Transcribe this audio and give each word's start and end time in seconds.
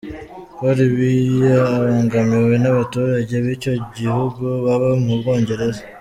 Paul 0.57 0.77
Biya 0.95 1.57
abangamiwe 1.79 2.55
n’abaturage 2.59 3.33
b’icyo 3.43 3.73
gihugu 3.97 4.43
baba 4.65 4.89
mu 5.03 5.13
Bwongereza. 5.19 5.81